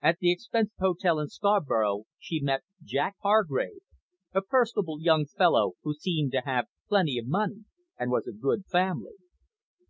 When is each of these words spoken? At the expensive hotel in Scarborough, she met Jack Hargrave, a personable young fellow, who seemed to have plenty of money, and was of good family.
At 0.00 0.18
the 0.20 0.32
expensive 0.32 0.78
hotel 0.78 1.18
in 1.20 1.28
Scarborough, 1.28 2.04
she 2.18 2.40
met 2.40 2.62
Jack 2.82 3.16
Hargrave, 3.20 3.82
a 4.32 4.40
personable 4.40 4.98
young 4.98 5.26
fellow, 5.26 5.74
who 5.82 5.92
seemed 5.92 6.32
to 6.32 6.40
have 6.46 6.68
plenty 6.88 7.18
of 7.18 7.26
money, 7.26 7.66
and 7.98 8.10
was 8.10 8.26
of 8.26 8.40
good 8.40 8.64
family. 8.64 9.16